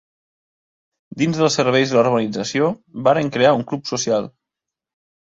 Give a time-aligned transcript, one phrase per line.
[1.19, 2.73] Dins dels serveis de la urbanització,
[3.11, 4.31] varen crear un club social.